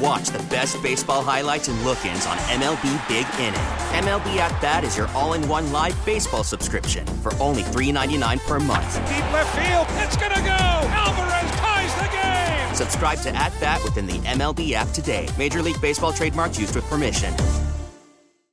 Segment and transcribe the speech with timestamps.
[0.00, 3.60] And watch the best baseball highlights and look-ins on MLB Big Inning.
[4.04, 8.94] MLB At Bat is your all-in-one live baseball subscription for only $3.99 per month.
[9.08, 10.88] Deep left field, it's gonna go.
[10.90, 12.74] Alvarez ties the game.
[12.74, 15.28] Subscribe to At Bat within the MLB app today.
[15.38, 17.34] Major League Baseball trademarks used with permission.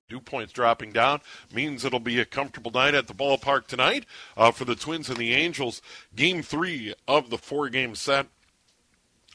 [0.10, 1.20] Dew points dropping down
[1.54, 4.06] means it'll be a comfortable night at the ballpark tonight
[4.38, 5.82] uh, for the Twins and the Angels.
[6.16, 8.28] Game three of the four game set.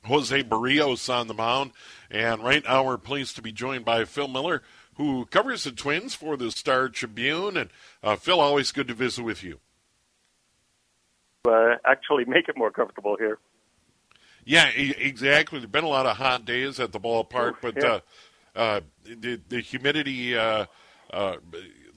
[0.05, 1.72] Jose Berrios on the mound.
[2.11, 4.62] And right now we're pleased to be joined by Phil Miller,
[4.97, 7.56] who covers the Twins for the Star Tribune.
[7.56, 7.70] And
[8.03, 9.61] uh, Phil, always good to visit with you.
[11.48, 13.39] Uh, actually, make it more comfortable here.
[14.45, 15.58] Yeah, e- exactly.
[15.58, 17.86] There've been a lot of hot days at the ballpark, but yeah.
[17.86, 18.00] uh,
[18.58, 20.67] uh, the, the humidity uh,
[21.12, 21.36] uh,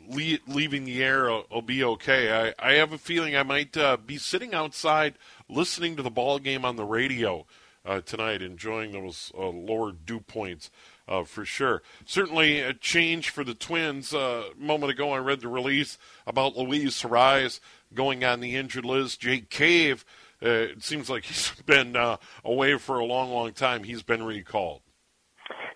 [0.07, 2.53] le- leaving the air will, will be okay.
[2.59, 5.15] I, I have a feeling I might uh, be sitting outside
[5.49, 7.45] listening to the ball game on the radio
[7.85, 10.71] uh, tonight, enjoying those uh, lower dew points
[11.07, 11.81] uh, for sure.
[12.05, 14.13] Certainly a change for the Twins.
[14.13, 17.59] Uh, a moment ago, I read the release about Luis Arraez
[17.93, 19.19] going on the injured list.
[19.21, 20.05] Jake Cave,
[20.43, 23.83] uh, it seems like he's been uh, away for a long, long time.
[23.83, 24.81] He's been recalled.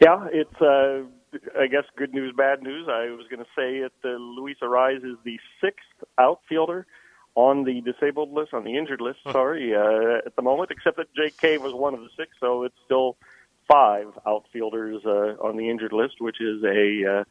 [0.02, 1.04] Yeah, it's uh,
[1.60, 2.88] I guess good news, bad news.
[2.90, 3.92] I was going to say it.
[4.04, 5.86] Uh, Luis Arraez is the sixth
[6.18, 6.88] outfielder
[7.36, 9.20] on the disabled list, on the injured list.
[9.32, 12.64] Sorry, uh, at the moment, except that Jake Cave was one of the six, so
[12.64, 13.18] it's still
[13.72, 17.24] five outfielders uh, on the injured list, which is a uh,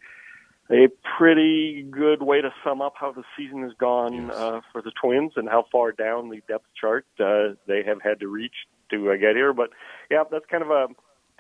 [0.71, 0.89] a
[1.19, 4.37] pretty good way to sum up how the season has gone Yes.
[4.37, 8.21] uh, for the Twins and how far down the depth chart uh, they have had
[8.21, 8.53] to reach
[8.91, 9.53] to uh, get here.
[9.55, 9.71] But
[10.11, 10.89] yeah, that's kind of a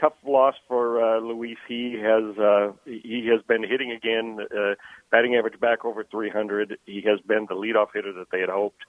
[0.01, 1.59] tough loss for uh, Luis.
[1.67, 4.75] He has uh, he has been hitting again, uh,
[5.11, 6.79] batting average back over 300.
[6.87, 8.83] He has been the leadoff hitter that they had hoped,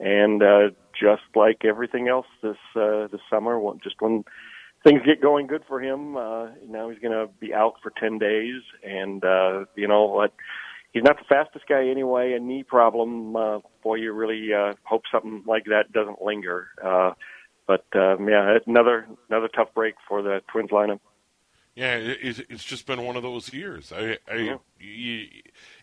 [0.00, 4.24] and uh, just like everything else this uh, this summer, just when
[4.84, 8.18] things get going good for him, uh, now he's going to be out for 10
[8.18, 10.32] days, and uh, you know what?
[10.92, 12.32] He's not the fastest guy anyway.
[12.32, 16.68] A knee problem, uh, boy, you really uh, hope something like that doesn't linger.
[16.82, 17.12] Uh,
[17.66, 21.00] but um, yeah, another another tough break for the Twins lineup.
[21.74, 23.92] Yeah, it, it's- it's just been one of those years.
[23.92, 24.56] I, I, Yeah.
[24.80, 25.26] you,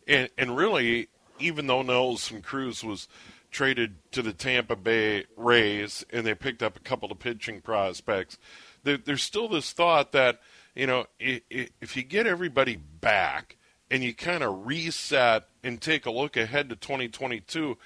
[0.07, 1.07] and, and really,
[1.39, 3.07] even though Nelson Cruz was
[3.51, 8.39] traded to the Tampa Bay Rays and they picked up a couple of pitching prospects,
[8.83, 10.39] there, there's still this thought that
[10.75, 13.57] you know if you get everybody back
[13.91, 17.77] and you kind of reset and take a look ahead to 2022.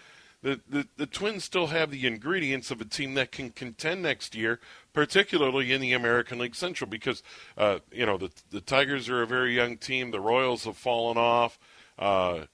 [0.47, 4.33] The, the the Twins still have the ingredients of a team that can contend next
[4.33, 4.61] year,
[4.93, 7.21] particularly in the American League Central, because
[7.57, 10.11] uh, you know the the Tigers are a very young team.
[10.11, 11.59] The Royals have fallen off.
[11.99, 12.45] Uh,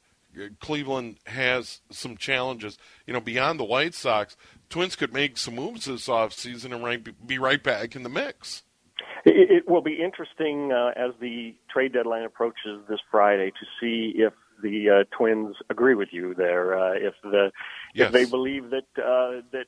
[0.59, 2.79] Cleveland has some challenges.
[3.05, 4.35] You know, beyond the White Sox,
[4.71, 8.63] Twins could make some moves this offseason and right, be right back in the mix.
[9.23, 14.33] It, will be interesting uh, as the trade deadline approaches this Friday to see if
[14.63, 16.75] the uh, Twins agree with you there.
[16.77, 17.51] Uh, if the
[17.93, 18.07] Yes.
[18.07, 19.67] if they believe that uh, that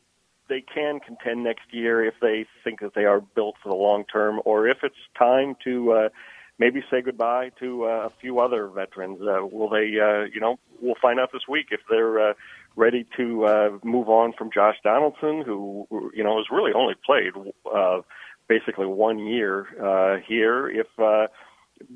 [0.50, 4.04] they can contend next year, if they think that they are built for the long
[4.06, 6.10] term, or if it's time to uh,
[6.58, 9.20] maybe say goodbye to uh, a few other veterans.
[9.22, 9.88] Uh, will they?
[10.00, 12.30] Uh, you know, we'll find out this week if they're.
[12.32, 12.34] Uh,
[12.78, 17.32] Ready to uh, move on from Josh Donaldson, who you know has really only played
[17.74, 18.02] uh,
[18.50, 20.68] basically one year uh, here.
[20.68, 21.28] If uh,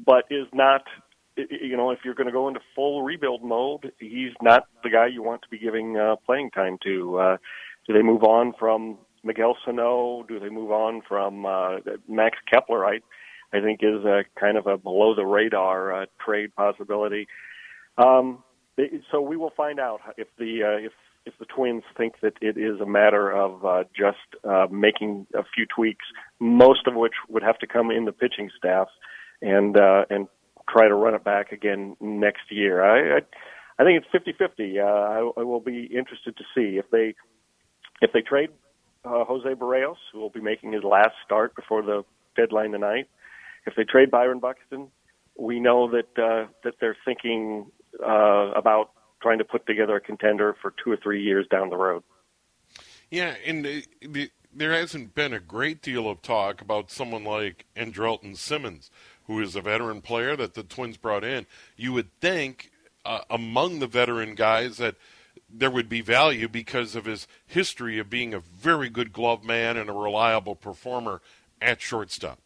[0.06, 0.84] but is not
[1.50, 5.08] you know if you're going to go into full rebuild mode, he's not the guy
[5.08, 7.18] you want to be giving uh, playing time to.
[7.18, 7.38] Uh,
[7.88, 10.24] do they move on from Miguel Sano?
[10.28, 11.78] Do they move on from uh,
[12.08, 12.86] Max Kepler?
[12.86, 13.00] I
[13.52, 17.28] I think is a kind of a below the radar uh, trade possibility.
[17.98, 18.44] Um,
[19.12, 20.94] so we will find out if the uh, if
[21.26, 25.44] if the Twins think that it is a matter of uh, just uh, making a
[25.54, 26.06] few tweaks,
[26.40, 28.88] most of which would have to come in the pitching staff,
[29.42, 30.28] and uh, and
[30.72, 32.84] try to run it back again next year.
[32.84, 33.22] I I,
[33.80, 34.78] I think it's 50-50.
[34.78, 37.16] Uh, I, I will be interested to see if they
[38.02, 38.50] if they trade
[39.06, 42.04] uh, Jose Berrios, who will be making his last start before the
[42.36, 43.10] deadline tonight.
[43.66, 44.90] If they trade Byron Buxton,
[45.38, 47.72] we know that uh, that they're thinking
[48.06, 51.78] uh, about trying to put together a contender for two or three years down the
[51.78, 52.04] road.
[53.10, 57.66] Yeah, and the, the, there hasn't been a great deal of talk about someone like
[57.76, 58.92] Andrelton Simmons,
[59.30, 61.46] who is a veteran player that the Twins brought in.
[61.78, 62.72] You would think
[63.06, 64.96] uh, among the veteran guys that
[65.48, 69.78] there would be value because of his history of being a very good glove man
[69.78, 71.22] and a reliable performer
[71.62, 72.40] at shortstop.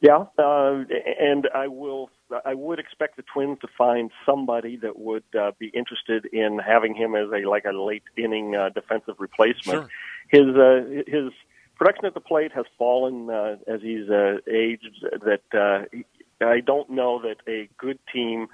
[0.00, 0.82] Yeah, uh,
[1.20, 2.10] and I will.
[2.44, 6.96] I would expect the Twins to find somebody that would uh, be interested in having
[6.96, 9.88] him as a like a late inning uh, defensive replacement.
[9.88, 9.88] Sure.
[10.28, 11.32] His uh, his
[11.76, 15.04] production at the plate has fallen uh, as he's uh, aged.
[15.24, 18.48] That uh, I don't know that a good team,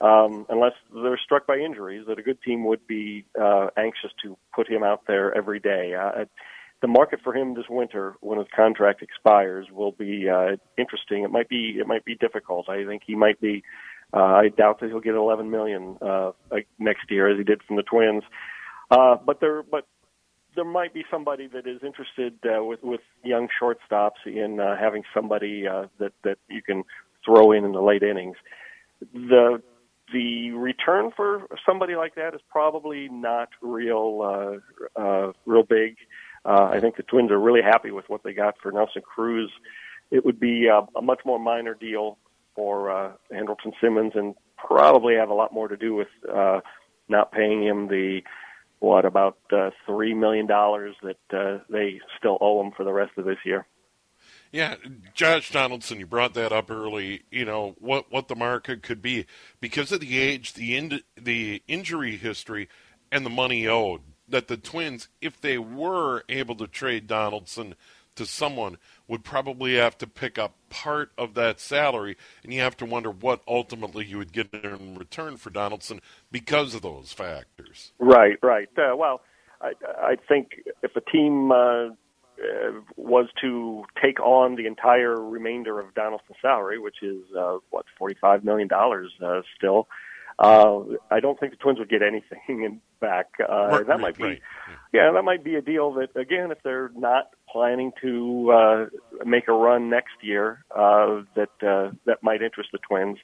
[0.00, 4.36] um, unless they're struck by injuries, that a good team would be uh, anxious to
[4.54, 5.94] put him out there every day.
[5.94, 6.24] Uh,
[6.82, 11.24] the market for him this winter, when his contract expires, will be uh, interesting.
[11.24, 12.68] It might be it might be difficult.
[12.68, 13.62] I think he might be.
[14.12, 16.30] Uh, I doubt that he'll get 11 million uh,
[16.78, 18.22] next year as he did from the Twins.
[18.88, 19.86] Uh, but there, but
[20.56, 25.04] there might be somebody that is interested uh, with with young shortstops in uh, having
[25.14, 26.82] somebody uh, that that you can
[27.24, 28.36] throw in in the late innings.
[29.12, 29.62] The
[30.12, 34.60] the return for somebody like that is probably not real
[34.96, 35.96] uh, uh, real big.
[36.44, 39.50] Uh, I think the Twins are really happy with what they got for Nelson Cruz.
[40.10, 42.18] It would be uh, a much more minor deal
[42.54, 46.60] for uh, Andrelton Simmons, and probably have a lot more to do with uh,
[47.08, 48.22] not paying him the
[48.78, 53.12] what about uh, three million dollars that uh, they still owe him for the rest
[53.16, 53.66] of this year.
[54.52, 54.76] Yeah,
[55.14, 57.22] Josh Donaldson, you brought that up early.
[57.30, 59.26] You know what what the market could be
[59.60, 62.68] because of the age, the in, the injury history,
[63.10, 67.74] and the money owed that the Twins, if they were able to trade Donaldson
[68.16, 68.78] to someone,
[69.08, 73.10] would probably have to pick up part of that salary, and you have to wonder
[73.10, 77.92] what ultimately you would get in return for Donaldson because of those factors.
[77.98, 78.68] Right, right.
[78.76, 79.20] Uh, well,
[79.60, 81.88] I, I think if a team uh,
[82.38, 87.86] uh, was to take on the entire remainder of Donaldson's salary, which is uh, what
[87.98, 89.88] forty-five million dollars uh, still,
[90.38, 90.80] uh,
[91.10, 93.26] I don't think the Twins would get anything in back.
[93.40, 94.42] Uh, right, that might be, right.
[94.92, 98.86] yeah, that might be a deal that again, if they're not planning to uh,
[99.24, 103.18] make a run next year, uh, that uh, that might interest the Twins.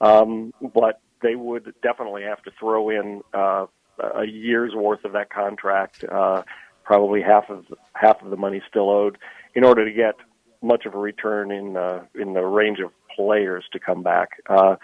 [0.00, 3.66] Um, but they would definitely have to throw in uh,
[3.98, 6.42] a year's worth of that contract, uh,
[6.84, 7.64] probably half of
[7.94, 9.18] half of the money still owed,
[9.54, 10.16] in order to get
[10.62, 14.30] much of a return in uh, in the range of players to come back.
[14.48, 14.76] Uh,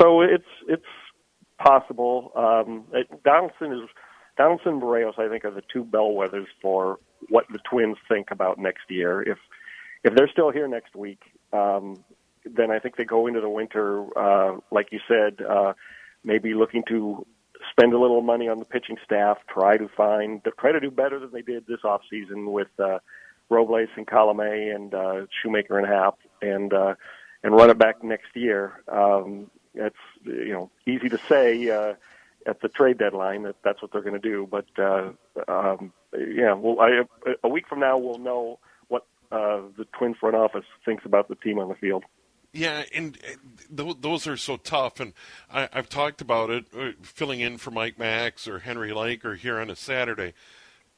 [0.00, 0.84] so it's it's
[1.58, 2.32] possible.
[2.36, 2.84] Um,
[3.24, 3.88] Donaldson is
[4.36, 8.58] Donaldson and Berrios, I think, are the two bellwethers for what the Twins think about
[8.58, 9.22] next year.
[9.22, 9.38] If
[10.04, 11.20] if they're still here next week,
[11.52, 12.04] um,
[12.44, 15.72] then I think they go into the winter, uh, like you said, uh,
[16.24, 17.26] maybe looking to
[17.70, 21.18] spend a little money on the pitching staff, try to find, try to do better
[21.18, 22.98] than they did this off season with uh,
[23.50, 26.94] Robles and Colome and uh, Shoemaker and Happ, and uh,
[27.42, 28.82] and run it back next year.
[28.88, 31.94] Um, it's you know easy to say uh,
[32.46, 35.10] at the trade deadline that that's what they're going to do, but uh,
[35.48, 37.02] um, yeah, well, I,
[37.42, 38.58] a week from now we'll know
[38.88, 42.04] what uh, the Twin front office thinks about the team on the field.
[42.52, 43.18] Yeah, and
[43.76, 45.12] uh, those are so tough, and
[45.52, 49.34] I, have talked about it, uh, filling in for Mike Max or Henry Lake or
[49.34, 50.32] here on a Saturday.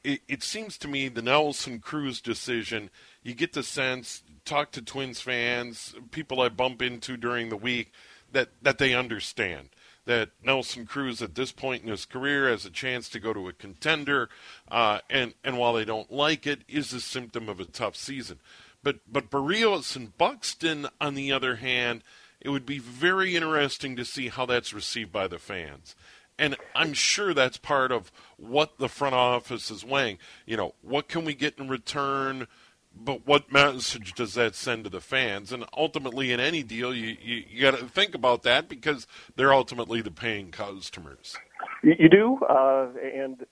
[0.03, 2.89] It, it seems to me the Nelson Cruz decision,
[3.23, 7.91] you get the sense, talk to Twins fans, people I bump into during the week,
[8.31, 9.69] that, that they understand
[10.05, 13.47] that Nelson Cruz at this point in his career has a chance to go to
[13.47, 14.29] a contender,
[14.69, 18.39] uh, and and while they don't like it, is a symptom of a tough season.
[18.83, 22.03] But but Berrios and Buxton, on the other hand,
[22.39, 25.95] it would be very interesting to see how that's received by the fans.
[26.41, 30.17] And I'm sure that's part of what the front office is weighing.
[30.45, 32.47] You know, what can we get in return?
[32.93, 35.51] but what message does that send to the fans?
[35.51, 39.53] And ultimately, in any deal, you you, you got to think about that because they're
[39.53, 41.37] ultimately the paying customers.
[41.83, 43.45] You do, uh, and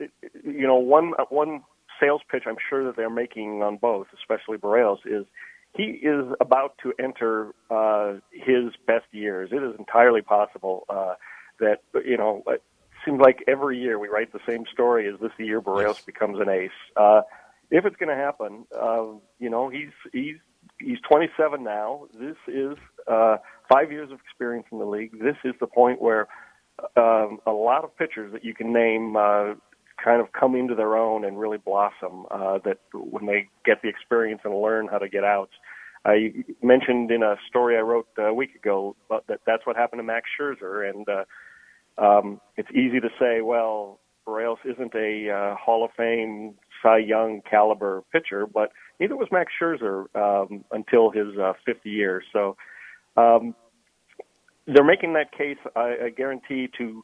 [0.43, 1.61] you know one one
[1.99, 5.25] sales pitch I'm sure that they're making on both, especially Berrios, is
[5.75, 9.49] he is about to enter uh, his best years.
[9.51, 11.15] It is entirely possible uh,
[11.59, 12.43] that you know.
[13.09, 15.07] Seems like every year we write the same story.
[15.07, 16.01] Is this the year Berrios yes.
[16.01, 16.69] becomes an ace?
[16.95, 17.21] Uh,
[17.71, 19.05] if it's going to happen, uh,
[19.39, 20.35] you know, he's he's
[20.79, 22.05] he's 27 now.
[22.13, 23.37] This is uh,
[23.67, 25.11] five years of experience in the league.
[25.19, 26.27] This is the point where
[26.95, 29.55] um, a lot of pitchers that you can name uh,
[30.03, 32.27] kind of come into their own and really blossom.
[32.29, 35.53] Uh, that when they get the experience and learn how to get outs.
[36.05, 40.03] I mentioned in a story I wrote a week ago that that's what happened to
[40.03, 41.25] Max Scherzer, and uh,
[41.99, 47.41] um, it's easy to say, well, Berrios isn't a uh, Hall of Fame Cy Young
[47.49, 52.23] caliber pitcher, but neither was Max Scherzer um, until his uh, fifth year.
[52.31, 52.55] So
[53.17, 53.55] um,
[54.67, 57.03] they're making that case, I, I guarantee, to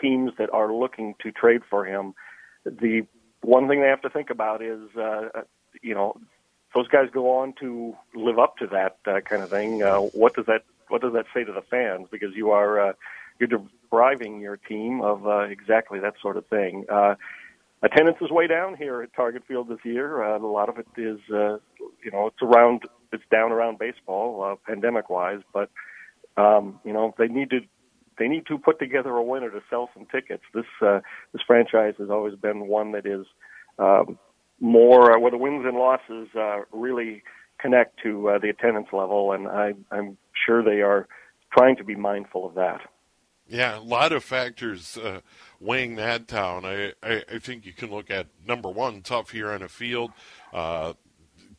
[0.00, 2.14] teams that are looking to trade for him.
[2.64, 3.06] The
[3.40, 5.42] one thing they have to think about is, uh,
[5.82, 6.16] you know,
[6.74, 9.82] those guys go on to live up to that uh, kind of thing.
[9.82, 12.08] Uh, what does that What does that say to the fans?
[12.10, 12.92] Because you are uh,
[13.38, 13.48] you're
[13.96, 16.84] depriving your team of uh, exactly that sort of thing.
[16.92, 17.14] Uh,
[17.82, 20.22] attendance is way down here at Target Field this year.
[20.22, 21.56] Uh, a lot of it is, uh,
[22.04, 25.40] you know, it's around, it's down around baseball, uh, pandemic wise.
[25.52, 25.70] But
[26.36, 27.60] um, you know, they need to
[28.18, 30.42] they need to put together a winner to sell some tickets.
[30.54, 31.00] This uh,
[31.32, 33.24] this franchise has always been one that is
[33.78, 34.18] um,
[34.60, 37.22] more uh, where the wins and losses uh, really
[37.58, 41.08] connect to uh, the attendance level, and I, I'm sure they are
[41.56, 42.82] trying to be mindful of that.
[43.48, 45.20] Yeah, a lot of factors uh,
[45.60, 46.64] weighing that down.
[46.64, 50.10] I, I, I, think you can look at number one, tough here on a field.
[50.52, 50.94] Uh,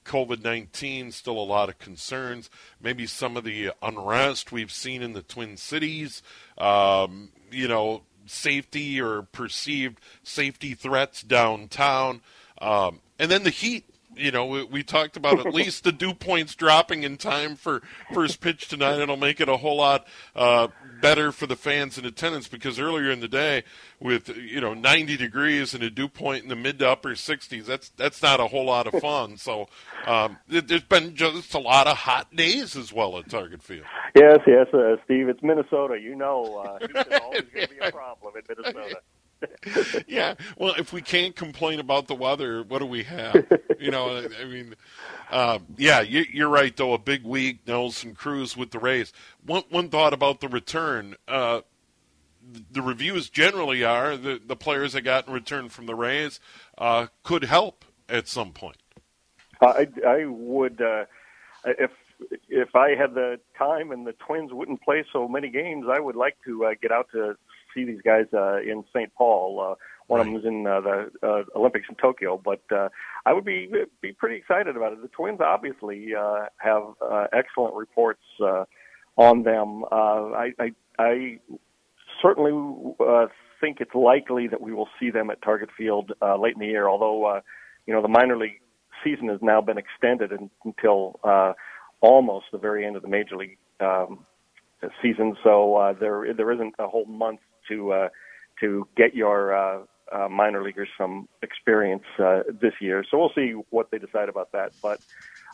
[0.04, 2.50] COVID 19, still a lot of concerns.
[2.82, 6.22] Maybe some of the unrest we've seen in the Twin Cities,
[6.58, 12.22] um, you know, safety or perceived safety threats downtown.
[12.62, 13.86] Um, and then the heat
[14.18, 17.82] you know, we, we, talked about at least the dew points dropping in time for
[18.14, 19.00] first pitch tonight.
[19.00, 20.68] It'll make it a whole lot uh,
[21.02, 23.64] better for the fans in attendance because earlier in the day,
[24.00, 27.66] with you know 90 degrees and a dew point in the mid to upper 60s,
[27.66, 29.38] that's that's not a whole lot of fun.
[29.38, 29.68] So
[30.06, 33.86] um, there's been just a lot of hot days as well at Target Field.
[34.16, 35.30] Yes, yes, uh, Steve.
[35.30, 36.00] It's Minnesota.
[36.00, 39.02] You know, uh, it's always going to be a problem in Minnesota.
[40.08, 40.36] Yeah.
[40.58, 43.46] Well, if we can't complain about the weather, what do we have?
[43.80, 44.76] You know, I mean,
[45.30, 46.76] uh, yeah, you, are right.
[46.76, 49.14] Though a big week, Nelson Cruz with the Rays.
[49.46, 51.16] One one thought about the return.
[51.28, 51.62] Uh,
[52.72, 56.40] the reviews generally are the the players that got in return from the Rays
[56.78, 58.78] uh, could help at some point.
[59.62, 61.06] I I would uh,
[61.66, 61.92] if
[62.50, 66.16] if I had the time and the Twins wouldn't play so many games, I would
[66.16, 67.36] like to uh, get out to
[67.78, 69.14] see these guys uh, in St.
[69.14, 69.60] Paul.
[69.60, 69.76] Uh,
[70.08, 70.28] one right.
[70.28, 72.90] of them is in uh, the uh, Olympics in Tokyo, but uh,
[73.26, 73.70] I would be
[74.02, 75.02] be pretty excited about it.
[75.02, 78.64] The Twins obviously uh, have uh, excellent reports uh,
[79.18, 79.84] on them.
[79.92, 81.40] Uh, I, I, I
[82.22, 83.28] certainly uh,
[83.60, 86.68] think it's likely that we will see them at Target Field uh, late in the
[86.68, 86.88] year.
[86.88, 87.42] Although uh,
[87.86, 88.62] you know the minor league
[89.04, 91.54] season has now been extended in, until uh,
[92.00, 94.26] almost the very end of the major league um,
[95.02, 97.40] season, so uh, there there isn't a whole month
[97.70, 98.10] to uh,
[98.60, 103.04] to get your uh, uh, minor leaguers some experience uh, this year.
[103.10, 104.72] So we'll see what they decide about that.
[104.82, 105.00] But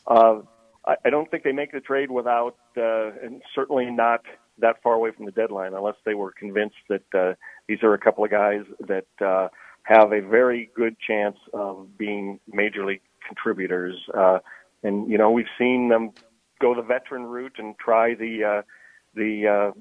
[0.07, 0.41] uh,
[0.85, 4.21] I, I don't think they make the trade without, uh, and certainly not
[4.59, 7.33] that far away from the deadline, unless they were convinced that uh,
[7.67, 9.47] these are a couple of guys that uh,
[9.83, 13.95] have a very good chance of being major league contributors.
[14.13, 14.39] Uh,
[14.83, 16.11] and you know, we've seen them
[16.61, 18.61] go the veteran route and try the uh,
[19.15, 19.79] the uh,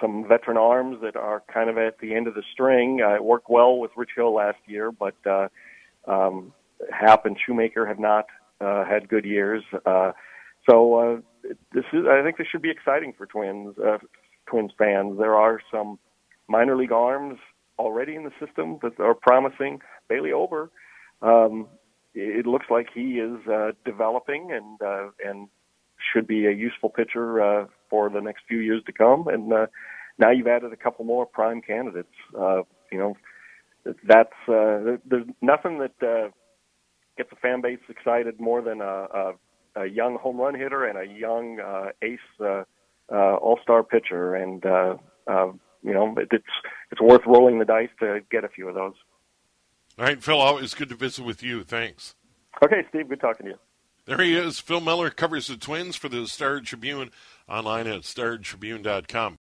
[0.00, 3.00] some veteran arms that are kind of at the end of the string.
[3.02, 5.48] Uh, it worked well with Rich Hill last year, but uh,
[6.06, 6.52] um,
[6.90, 8.26] Happ and Shoemaker have not
[8.60, 9.62] uh, had good years.
[9.84, 10.12] Uh,
[10.68, 13.98] so uh, this is, I think, this should be exciting for Twins uh,
[14.46, 15.18] Twins fans.
[15.18, 15.98] There are some
[16.48, 17.38] minor league arms
[17.78, 19.80] already in the system that are promising.
[20.08, 20.70] Bailey Ober,
[21.22, 21.68] um,
[22.14, 25.48] it looks like he is uh, developing and uh, and
[26.12, 29.28] should be a useful pitcher uh, for the next few years to come.
[29.28, 29.66] And uh,
[30.18, 32.12] now you've added a couple more prime candidates.
[32.38, 33.16] Uh, you know,
[33.84, 36.30] that's uh, there's nothing that uh,
[37.16, 39.32] gets a fan base excited more than a, a,
[39.76, 42.64] a young home run hitter and a young uh, ace uh,
[43.12, 44.34] uh, all star pitcher.
[44.34, 45.52] And uh, uh,
[45.82, 46.44] you know, it's
[46.90, 48.94] it's worth rolling the dice to get a few of those.
[49.98, 50.40] All right, Phil.
[50.40, 51.62] Always good to visit with you.
[51.62, 52.14] Thanks.
[52.64, 53.08] Okay, Steve.
[53.08, 53.58] Good talking to you.
[54.06, 54.60] There he is.
[54.60, 57.10] Phil Miller covers the Twins for the Star Tribune
[57.48, 59.38] online at startribune.com.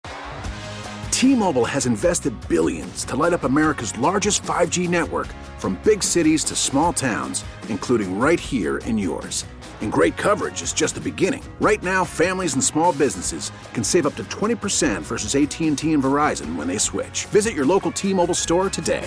[1.10, 5.28] T-Mobile has invested billions to light up America's largest 5G network
[5.58, 9.44] from big cities to small towns, including right here in yours.
[9.82, 11.44] And great coverage is just the beginning.
[11.60, 16.56] Right now, families and small businesses can save up to 20% versus AT&T and Verizon
[16.56, 17.26] when they switch.
[17.26, 19.06] Visit your local T-Mobile store today.